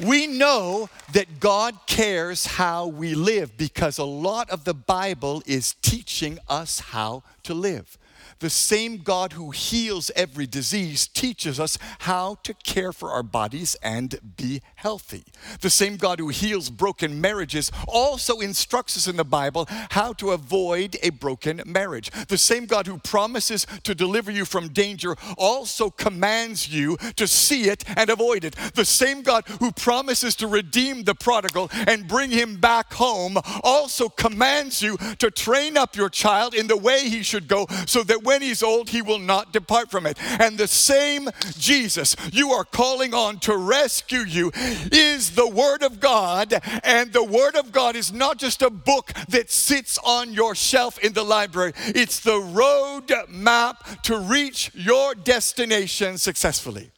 [0.00, 5.74] We know that God cares how we live because a lot of the Bible is
[5.82, 7.96] teaching us how to live.
[8.40, 13.76] The same God who heals every disease teaches us how to care for our bodies
[13.82, 15.24] and be healthy.
[15.60, 20.30] The same God who heals broken marriages also instructs us in the Bible how to
[20.30, 22.10] avoid a broken marriage.
[22.28, 27.68] The same God who promises to deliver you from danger also commands you to see
[27.68, 28.54] it and avoid it.
[28.74, 34.08] The same God who promises to redeem the prodigal and bring him back home also
[34.08, 38.13] commands you to train up your child in the way he should go so that
[38.22, 40.18] when when he's old, he will not depart from it.
[40.40, 44.50] And the same Jesus you are calling on to rescue you
[44.90, 46.52] is the Word of God.
[46.82, 50.98] And the Word of God is not just a book that sits on your shelf
[50.98, 56.90] in the library, it's the road map to reach your destination successfully.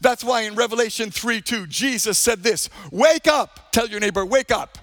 [0.00, 3.72] That's why in Revelation 3 2, Jesus said this Wake up.
[3.72, 4.78] Tell your neighbor, wake up.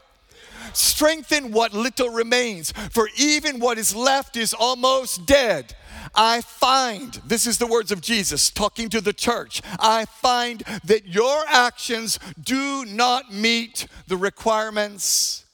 [0.74, 5.74] Strengthen what little remains, for even what is left is almost dead.
[6.14, 11.08] I find, this is the words of Jesus talking to the church, I find that
[11.08, 15.46] your actions do not meet the requirements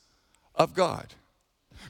[0.55, 1.13] of God.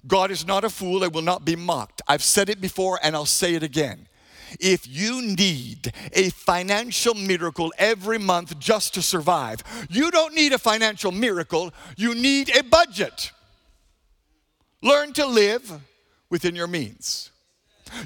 [0.06, 2.02] God is not a fool and will not be mocked.
[2.08, 4.08] I've said it before and I'll say it again.
[4.60, 10.58] If you need a financial miracle every month just to survive, you don't need a
[10.58, 13.32] financial miracle, you need a budget.
[14.82, 15.82] Learn to live
[16.30, 17.32] within your means.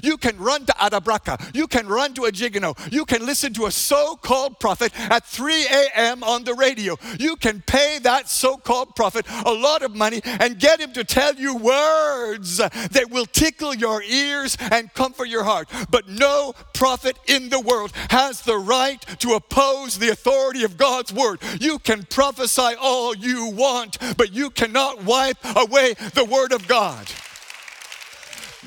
[0.02, 1.54] You can run to Adabraka.
[1.54, 2.76] You can run to Agigano.
[2.92, 6.22] You can listen to a so called prophet at 3 a.m.
[6.22, 6.98] on the radio.
[7.18, 11.04] You can pay that so called prophet a lot of money and get him to
[11.04, 15.68] tell you words that will tickle your ears and comfort your heart.
[15.90, 21.12] But no prophet in the world has the right to oppose the authority of God's
[21.12, 21.40] word.
[21.60, 27.10] You can prophesy all you want, but you cannot wipe away the word of God.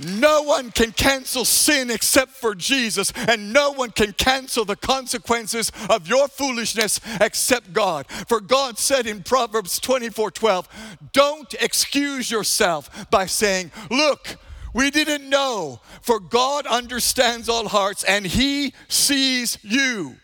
[0.04, 5.72] No one can cancel sin except for Jesus, and no one can cancel the consequences
[5.90, 8.06] of your foolishness except God.
[8.28, 14.38] For God said in Proverbs 24 12, Don't excuse yourself by saying, Look,
[14.74, 20.18] we didn't know, for God understands all hearts and He sees you.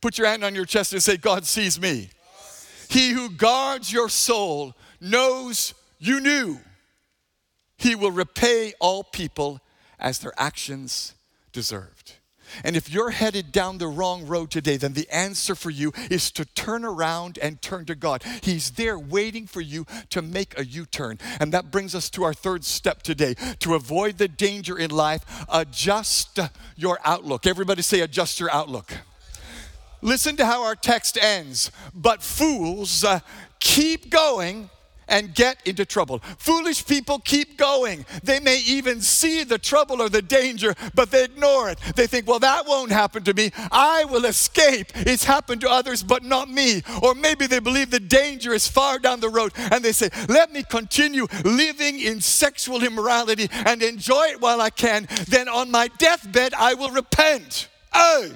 [0.00, 2.08] Put your hand on your chest and say, God sees me.
[2.88, 6.58] He who guards your soul knows you knew.
[7.80, 9.60] He will repay all people
[9.98, 11.14] as their actions
[11.50, 12.16] deserved.
[12.62, 16.30] And if you're headed down the wrong road today, then the answer for you is
[16.32, 18.22] to turn around and turn to God.
[18.42, 21.18] He's there waiting for you to make a U turn.
[21.40, 23.34] And that brings us to our third step today.
[23.60, 26.38] To avoid the danger in life, adjust
[26.76, 27.46] your outlook.
[27.46, 28.92] Everybody say, adjust your outlook.
[30.02, 31.70] Listen to how our text ends.
[31.94, 33.20] But fools uh,
[33.58, 34.68] keep going
[35.10, 36.20] and get into trouble.
[36.38, 38.06] Foolish people keep going.
[38.22, 41.78] They may even see the trouble or the danger, but they ignore it.
[41.96, 43.50] They think, well, that won't happen to me.
[43.70, 44.86] I will escape.
[44.94, 46.82] It's happened to others, but not me.
[47.02, 50.52] Or maybe they believe the danger is far down the road and they say, let
[50.52, 55.08] me continue living in sexual immorality and enjoy it while I can.
[55.28, 57.68] Then on my deathbed, I will repent.
[57.92, 58.30] Oh,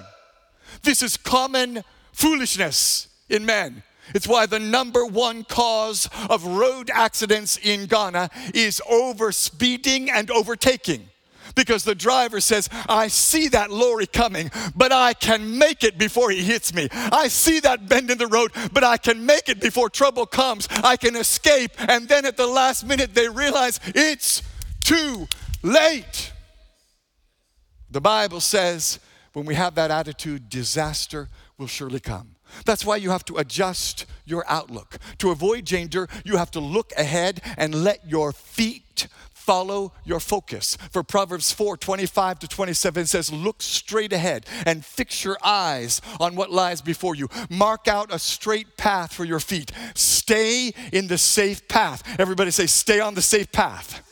[0.82, 3.82] this is common foolishness in men.
[4.14, 10.30] It's why the number one cause of road accidents in Ghana is over speeding and
[10.30, 11.09] overtaking.
[11.55, 16.30] Because the driver says, I see that lorry coming, but I can make it before
[16.30, 16.88] he hits me.
[16.90, 20.66] I see that bend in the road, but I can make it before trouble comes.
[20.82, 21.72] I can escape.
[21.78, 24.42] And then at the last minute, they realize it's
[24.80, 25.28] too
[25.62, 26.32] late.
[27.90, 28.98] The Bible says,
[29.34, 31.28] when we have that attitude, disaster
[31.59, 32.34] will surely come.
[32.64, 34.98] That's why you have to adjust your outlook.
[35.18, 39.09] To avoid danger, you have to look ahead and let your feet
[39.44, 40.78] follow your focus.
[40.90, 46.34] For Proverbs 4 25 to 27 says, Look straight ahead and fix your eyes on
[46.34, 47.28] what lies before you.
[47.50, 49.70] Mark out a straight path for your feet.
[49.94, 52.02] Stay in the safe path.
[52.18, 54.03] Everybody say, Stay on the safe path.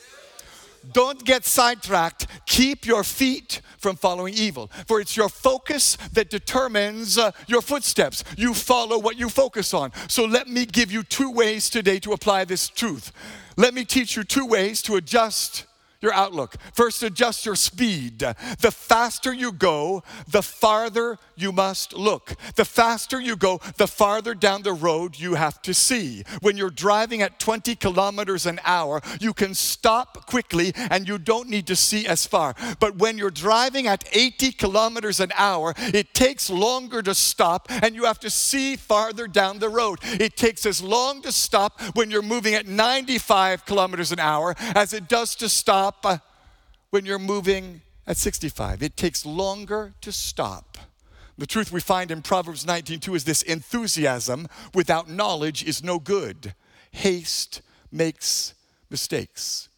[0.91, 2.27] Don't get sidetracked.
[2.45, 4.69] Keep your feet from following evil.
[4.87, 8.23] For it's your focus that determines uh, your footsteps.
[8.37, 9.91] You follow what you focus on.
[10.07, 13.11] So let me give you two ways today to apply this truth.
[13.55, 15.65] Let me teach you two ways to adjust
[16.03, 16.55] your outlook.
[16.73, 18.19] First, adjust your speed.
[18.19, 22.35] The faster you go, the farther you must look.
[22.55, 26.23] The faster you go, the farther down the road you have to see.
[26.41, 31.49] When you're driving at 20 kilometers an hour, you can stop quickly and you don't
[31.49, 32.53] need to see as far.
[32.79, 37.95] But when you're driving at 80 kilometers an hour, it takes longer to stop and
[37.95, 39.99] you have to see farther down the road.
[40.03, 44.93] It takes as long to stop when you're moving at 95 kilometers an hour as
[44.93, 46.23] it does to stop stop uh,
[46.89, 48.83] when you're moving at 65.
[48.83, 50.77] It takes longer to stop.
[51.37, 56.53] The truth we find in Proverbs 19:2 is this enthusiasm without knowledge is no good.
[56.91, 58.53] Haste makes
[58.89, 59.69] mistakes.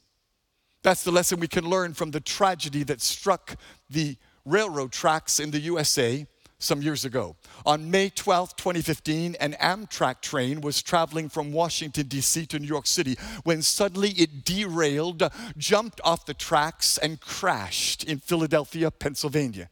[0.84, 3.56] That's the lesson we can learn from the tragedy that struck
[3.90, 6.28] the railroad tracks in the USA
[6.58, 7.36] some years ago.
[7.66, 12.46] On May 12, 2015, an Amtrak train was traveling from Washington, D.C.
[12.48, 15.24] to New York City when suddenly it derailed,
[15.58, 19.70] jumped off the tracks, and crashed in Philadelphia, Pennsylvania.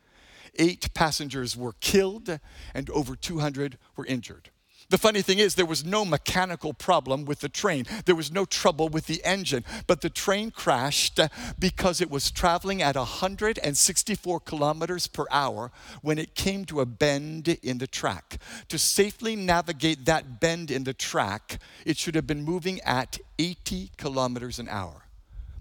[0.55, 2.39] Eight passengers were killed
[2.73, 4.49] and over 200 were injured.
[4.93, 7.87] The funny thing is, there was no mechanical problem with the train.
[8.05, 9.65] There was no trouble with the engine.
[9.87, 15.71] But the train crashed uh, because it was traveling at 164 kilometers per hour
[16.03, 18.37] when it came to a bend in the track.
[18.67, 23.89] To safely navigate that bend in the track, it should have been moving at 80
[23.97, 25.05] kilometers an hour.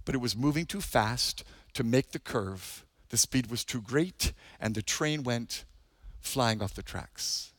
[0.05, 2.85] But it was moving too fast to make the curve.
[3.09, 5.65] The speed was too great, and the train went
[6.21, 7.52] flying off the tracks.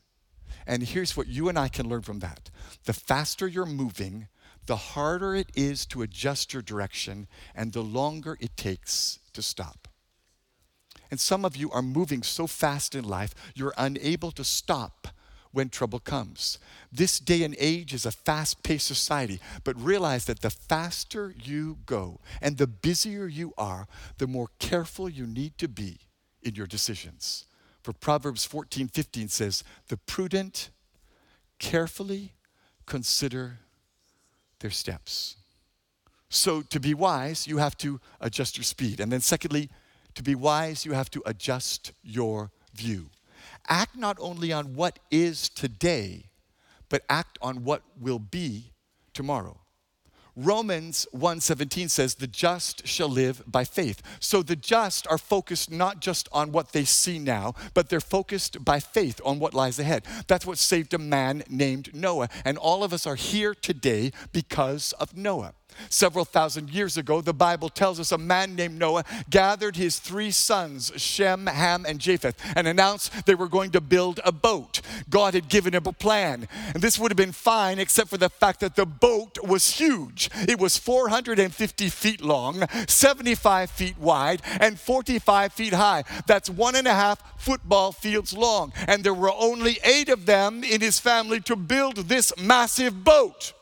[0.66, 2.49] And here's what you and I can learn from that
[2.86, 4.28] the faster you're moving,
[4.66, 9.88] the harder it is to adjust your direction, and the longer it takes to stop.
[11.11, 15.09] And some of you are moving so fast in life, you're unable to stop
[15.51, 16.57] when trouble comes.
[16.91, 21.78] This day and age is a fast paced society, but realize that the faster you
[21.86, 23.88] go and the busier you are,
[24.18, 25.99] the more careful you need to be
[26.41, 27.45] in your decisions.
[27.84, 30.69] For Proverbs 14 15 says, The prudent
[31.59, 32.34] carefully
[32.86, 33.59] consider
[34.59, 35.36] their steps.
[36.29, 38.99] So, to be wise, you have to adjust your speed.
[38.99, 39.69] And then, secondly,
[40.15, 43.09] to be wise, you have to adjust your view.
[43.67, 46.25] Act not only on what is today,
[46.89, 48.71] but act on what will be
[49.13, 49.59] tomorrow.
[50.36, 54.01] Romans 1:17 says the just shall live by faith.
[54.19, 58.65] So the just are focused not just on what they see now, but they're focused
[58.65, 60.05] by faith on what lies ahead.
[60.27, 64.93] That's what saved a man named Noah, and all of us are here today because
[64.93, 65.53] of Noah.
[65.89, 70.32] Several thousand years ago, the Bible tells us a man named Noah gathered his three
[70.32, 74.82] sons, Shem, Ham, and Japheth, and announced they were going to build a boat.
[75.09, 76.47] God had given him a plan.
[76.74, 80.30] And this would have been fine, except for the fact that the boat was huge.
[80.47, 86.03] It was 450 feet long, 75 feet wide, and 45 feet high.
[86.28, 88.74] That's one and a half football fields long.
[88.88, 93.53] And there were only eight of them in his family to build this massive boat.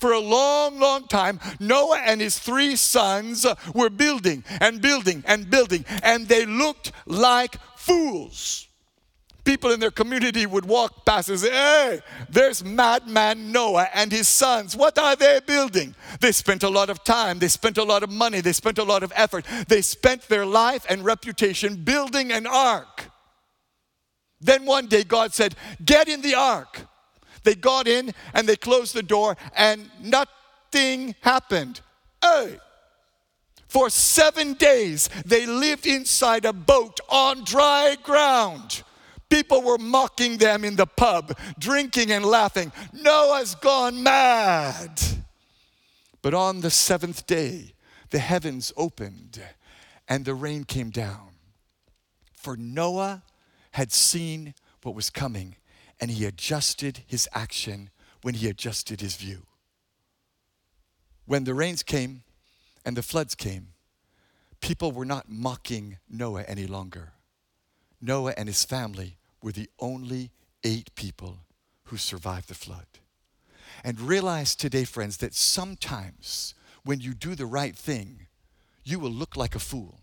[0.00, 5.50] For a long, long time, Noah and his three sons were building and building and
[5.50, 8.68] building, and they looked like fools.
[9.48, 14.28] people in their community would walk past and say, Hey, there's madman Noah and his
[14.28, 14.76] sons.
[14.76, 15.94] What are they building?
[16.20, 18.84] They spent a lot of time, they spent a lot of money, they spent a
[18.84, 19.46] lot of effort.
[19.66, 23.10] They spent their life and reputation building an ark.
[24.38, 26.82] Then one day God said, Get in the ark.
[27.44, 31.80] They got in and they closed the door, and nothing happened.
[32.22, 32.58] Hey!
[33.68, 38.82] For seven days, they lived inside a boat on dry ground.
[39.28, 42.72] People were mocking them in the pub, drinking and laughing.
[42.94, 45.00] Noah's gone mad.
[46.22, 47.74] But on the seventh day,
[48.10, 49.40] the heavens opened
[50.08, 51.28] and the rain came down.
[52.32, 53.22] For Noah
[53.72, 55.56] had seen what was coming
[56.00, 57.90] and he adjusted his action
[58.22, 59.46] when he adjusted his view.
[61.26, 62.22] When the rains came
[62.84, 63.68] and the floods came,
[64.60, 67.12] people were not mocking Noah any longer.
[68.00, 70.30] Noah and his family were the only
[70.64, 71.40] eight people
[71.84, 72.86] who survived the flood.
[73.84, 78.26] And realize today, friends, that sometimes when you do the right thing,
[78.84, 80.00] you will look like a fool.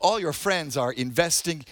[0.00, 1.64] All your friends are investing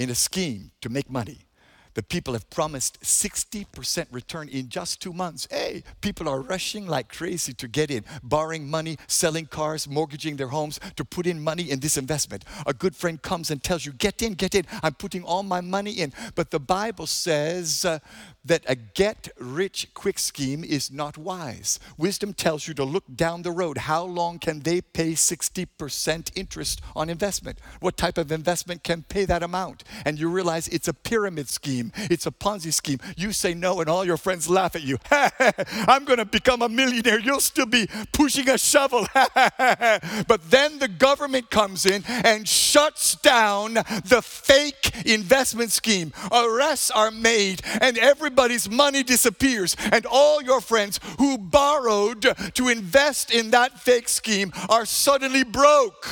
[0.00, 1.49] in a scheme to make money.
[1.94, 5.48] The people have promised 60% return in just two months.
[5.50, 10.48] Hey, people are rushing like crazy to get in, borrowing money, selling cars, mortgaging their
[10.48, 12.44] homes to put in money in this investment.
[12.66, 14.66] A good friend comes and tells you, Get in, get in.
[14.82, 16.12] I'm putting all my money in.
[16.34, 17.98] But the Bible says, uh,
[18.44, 21.78] that a get rich quick scheme is not wise.
[21.98, 23.78] Wisdom tells you to look down the road.
[23.78, 27.58] How long can they pay 60% interest on investment?
[27.80, 29.84] What type of investment can pay that amount?
[30.04, 32.98] And you realize it's a pyramid scheme, it's a Ponzi scheme.
[33.16, 34.98] You say no, and all your friends laugh at you.
[35.10, 37.18] I'm going to become a millionaire.
[37.18, 39.06] You'll still be pushing a shovel.
[39.14, 46.12] but then the government comes in and shuts down the fake investment scheme.
[46.32, 53.32] Arrests are made, and everybody's money disappears, and all your friends who borrowed to invest
[53.32, 56.06] in that fake scheme are suddenly broke.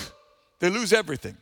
[0.61, 1.37] They lose everything.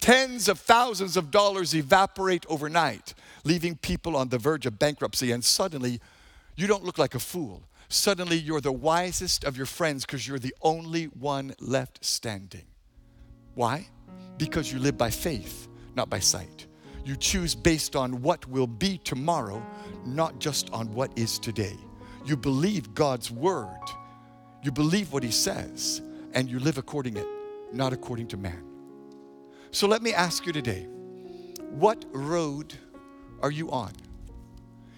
[0.00, 3.14] Tens of thousands of dollars evaporate overnight,
[3.48, 6.00] leaving people on the verge of bankruptcy, and suddenly
[6.54, 7.62] you don't look like a fool.
[7.88, 12.66] Suddenly you're the wisest of your friends because you're the only one left standing.
[13.54, 13.88] Why?
[14.36, 16.66] Because you live by faith, not by sight.
[17.06, 19.64] You choose based on what will be tomorrow,
[20.04, 21.76] not just on what is today.
[22.26, 23.80] You believe God's word,
[24.62, 26.02] you believe what He says,
[26.34, 27.28] and you live according to it,
[27.72, 28.62] not according to man.
[29.70, 30.86] So let me ask you today
[31.70, 32.74] what road
[33.42, 33.92] are you on?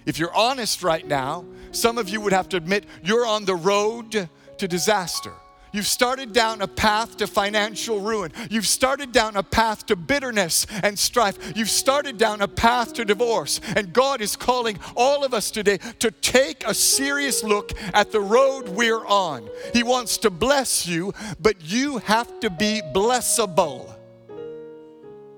[0.07, 3.55] If you're honest right now, some of you would have to admit you're on the
[3.55, 4.28] road
[4.59, 5.32] to disaster.
[5.72, 8.32] You've started down a path to financial ruin.
[8.51, 11.53] You've started down a path to bitterness and strife.
[11.57, 13.61] You've started down a path to divorce.
[13.76, 18.20] And God is calling all of us today to take a serious look at the
[18.20, 19.49] road we're on.
[19.72, 23.95] He wants to bless you, but you have to be blessable.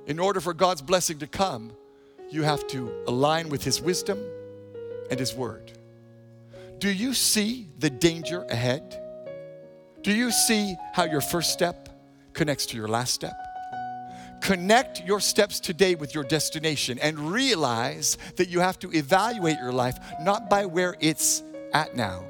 [0.06, 1.72] In order for God's blessing to come,
[2.32, 4.18] you have to align with His wisdom
[5.10, 5.72] and His word.
[6.78, 8.98] Do you see the danger ahead?
[10.02, 11.88] Do you see how your first step
[12.32, 13.34] connects to your last step?
[14.40, 19.70] Connect your steps today with your destination and realize that you have to evaluate your
[19.70, 22.24] life not by where it's at now,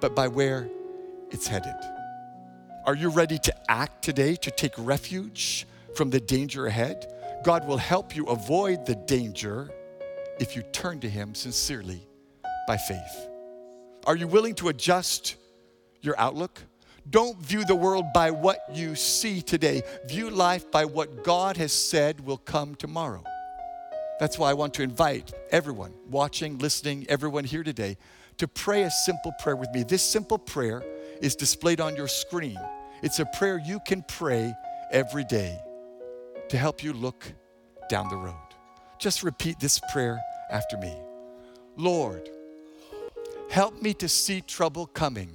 [0.00, 0.70] but by where
[1.30, 1.74] it's headed.
[2.86, 7.13] Are you ready to act today to take refuge from the danger ahead?
[7.44, 9.70] God will help you avoid the danger
[10.40, 12.08] if you turn to Him sincerely
[12.66, 13.28] by faith.
[14.06, 15.36] Are you willing to adjust
[16.00, 16.62] your outlook?
[17.08, 19.82] Don't view the world by what you see today.
[20.06, 23.22] View life by what God has said will come tomorrow.
[24.18, 27.98] That's why I want to invite everyone watching, listening, everyone here today
[28.38, 29.82] to pray a simple prayer with me.
[29.82, 30.82] This simple prayer
[31.20, 32.58] is displayed on your screen.
[33.02, 34.54] It's a prayer you can pray
[34.90, 35.60] every day
[36.48, 37.24] to help you look
[37.88, 38.34] down the road.
[38.98, 40.20] Just repeat this prayer
[40.50, 40.94] after me
[41.76, 42.28] Lord,
[43.50, 45.30] help me to see trouble coming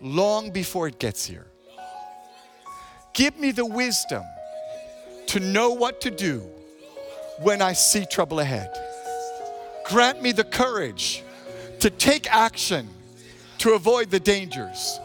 [0.00, 1.46] long before it gets here.
[3.14, 4.22] Give me the wisdom
[5.28, 6.40] to know what to do
[7.40, 8.70] when I see trouble ahead.
[9.86, 11.22] Grant me the courage
[11.80, 12.88] to take action
[13.58, 15.00] to avoid the dangers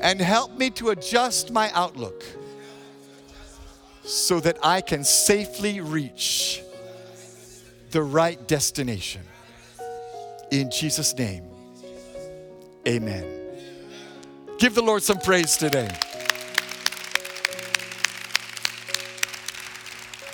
[0.00, 2.24] and help me to adjust my outlook
[4.06, 6.62] so that I can safely reach
[7.90, 9.22] the right destination.
[10.50, 11.44] In Jesus' name,
[12.86, 13.24] amen.
[14.58, 15.90] Give the Lord some praise today.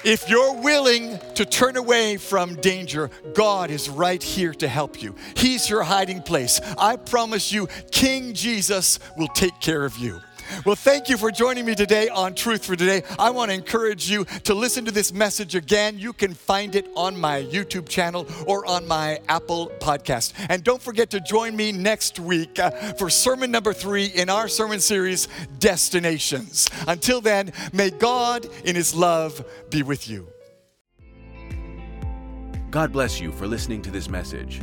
[0.05, 5.15] If you're willing to turn away from danger, God is right here to help you.
[5.37, 6.61] He's your hiding place.
[6.77, 10.21] I promise you, King Jesus will take care of you.
[10.65, 13.03] Well, thank you for joining me today on Truth for Today.
[13.19, 15.99] I want to encourage you to listen to this message again.
[15.99, 20.35] You can find it on my YouTube channel or on my Apple podcast.
[20.49, 24.49] And don't forget to join me next week uh, for sermon number three in our
[24.49, 25.29] sermon series,
[25.59, 26.71] Destinations.
[26.87, 30.29] Until then, may God in His love be with you.
[32.71, 34.63] God bless you for listening to this message.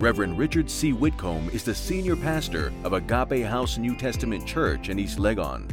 [0.00, 0.94] Reverend Richard C.
[0.94, 5.70] Whitcomb is the senior pastor of Agape House New Testament Church in East Legon.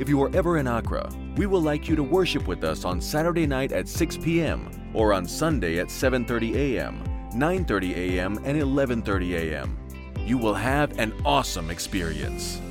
[0.00, 3.02] If you are ever in Accra, we would like you to worship with us on
[3.02, 4.70] Saturday night at 6 p.m.
[4.94, 7.04] or on Sunday at 7:30 a.m.,
[7.34, 9.78] 9:30 a.m., and 11:30 a.m.
[10.24, 12.62] You will have an awesome experience.